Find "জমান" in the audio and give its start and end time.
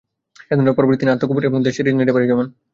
2.31-2.47